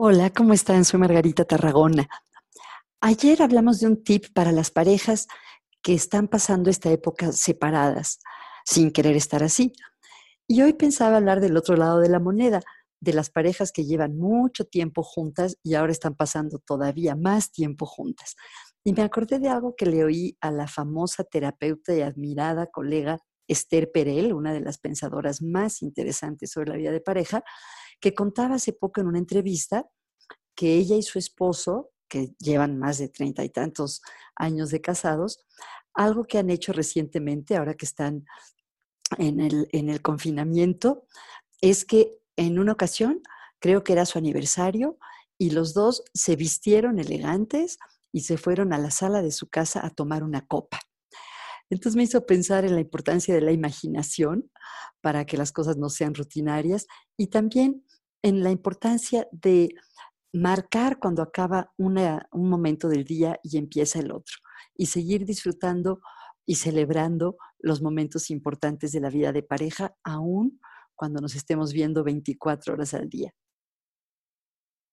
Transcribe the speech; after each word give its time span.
Hola, 0.00 0.30
¿cómo 0.30 0.52
están? 0.52 0.84
Soy 0.84 1.00
Margarita 1.00 1.44
Tarragona. 1.44 2.08
Ayer 3.00 3.42
hablamos 3.42 3.80
de 3.80 3.88
un 3.88 4.04
tip 4.04 4.26
para 4.32 4.52
las 4.52 4.70
parejas 4.70 5.26
que 5.82 5.92
están 5.92 6.28
pasando 6.28 6.70
esta 6.70 6.88
época 6.92 7.32
separadas, 7.32 8.20
sin 8.64 8.92
querer 8.92 9.16
estar 9.16 9.42
así. 9.42 9.72
Y 10.46 10.62
hoy 10.62 10.74
pensaba 10.74 11.16
hablar 11.16 11.40
del 11.40 11.56
otro 11.56 11.74
lado 11.74 11.98
de 11.98 12.08
la 12.08 12.20
moneda, 12.20 12.60
de 13.00 13.12
las 13.12 13.28
parejas 13.28 13.72
que 13.72 13.86
llevan 13.86 14.16
mucho 14.16 14.66
tiempo 14.66 15.02
juntas 15.02 15.56
y 15.64 15.74
ahora 15.74 15.90
están 15.90 16.14
pasando 16.14 16.60
todavía 16.60 17.16
más 17.16 17.50
tiempo 17.50 17.84
juntas. 17.84 18.36
Y 18.84 18.92
me 18.92 19.02
acordé 19.02 19.40
de 19.40 19.48
algo 19.48 19.74
que 19.74 19.86
le 19.86 20.04
oí 20.04 20.38
a 20.40 20.52
la 20.52 20.68
famosa 20.68 21.24
terapeuta 21.24 21.92
y 21.92 22.02
admirada 22.02 22.68
colega 22.68 23.18
Esther 23.48 23.90
Perel, 23.90 24.32
una 24.32 24.52
de 24.52 24.60
las 24.60 24.78
pensadoras 24.78 25.42
más 25.42 25.82
interesantes 25.82 26.52
sobre 26.52 26.70
la 26.70 26.76
vida 26.76 26.92
de 26.92 27.00
pareja, 27.00 27.42
que 28.00 28.14
contaba 28.14 28.54
hace 28.56 28.72
poco 28.72 29.00
en 29.00 29.08
una 29.08 29.18
entrevista 29.18 29.88
que 30.58 30.74
ella 30.74 30.96
y 30.96 31.04
su 31.04 31.20
esposo, 31.20 31.92
que 32.08 32.34
llevan 32.40 32.80
más 32.80 32.98
de 32.98 33.08
treinta 33.08 33.44
y 33.44 33.48
tantos 33.48 34.02
años 34.34 34.70
de 34.70 34.80
casados, 34.80 35.46
algo 35.94 36.24
que 36.24 36.36
han 36.36 36.50
hecho 36.50 36.72
recientemente, 36.72 37.56
ahora 37.56 37.74
que 37.74 37.86
están 37.86 38.24
en 39.18 39.38
el, 39.38 39.68
en 39.70 39.88
el 39.88 40.02
confinamiento, 40.02 41.06
es 41.60 41.84
que 41.84 42.18
en 42.34 42.58
una 42.58 42.72
ocasión, 42.72 43.22
creo 43.60 43.84
que 43.84 43.92
era 43.92 44.04
su 44.04 44.18
aniversario, 44.18 44.98
y 45.38 45.50
los 45.50 45.74
dos 45.74 46.02
se 46.12 46.34
vistieron 46.34 46.98
elegantes 46.98 47.78
y 48.10 48.22
se 48.22 48.36
fueron 48.36 48.72
a 48.72 48.78
la 48.78 48.90
sala 48.90 49.22
de 49.22 49.30
su 49.30 49.48
casa 49.48 49.86
a 49.86 49.90
tomar 49.90 50.24
una 50.24 50.44
copa. 50.44 50.80
Entonces 51.70 51.94
me 51.94 52.02
hizo 52.02 52.26
pensar 52.26 52.64
en 52.64 52.74
la 52.74 52.80
importancia 52.80 53.32
de 53.32 53.42
la 53.42 53.52
imaginación 53.52 54.50
para 55.02 55.24
que 55.24 55.36
las 55.36 55.52
cosas 55.52 55.76
no 55.76 55.88
sean 55.88 56.16
rutinarias 56.16 56.88
y 57.16 57.28
también 57.28 57.84
en 58.22 58.42
la 58.42 58.50
importancia 58.50 59.28
de 59.30 59.68
marcar 60.32 60.98
cuando 60.98 61.22
acaba 61.22 61.72
un 61.76 62.48
momento 62.48 62.88
del 62.88 63.04
día 63.04 63.38
y 63.42 63.58
empieza 63.58 64.00
el 64.00 64.12
otro 64.12 64.36
y 64.74 64.86
seguir 64.86 65.24
disfrutando 65.24 66.00
y 66.46 66.56
celebrando 66.56 67.36
los 67.58 67.82
momentos 67.82 68.30
importantes 68.30 68.92
de 68.92 69.00
la 69.00 69.10
vida 69.10 69.32
de 69.32 69.42
pareja, 69.42 69.94
aún 70.02 70.60
cuando 70.94 71.20
nos 71.20 71.34
estemos 71.34 71.72
viendo 71.72 72.04
24 72.04 72.74
horas 72.74 72.94
al 72.94 73.08
día. 73.08 73.34